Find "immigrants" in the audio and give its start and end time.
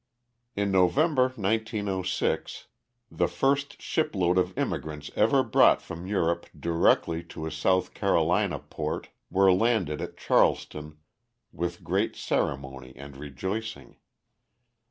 4.57-5.11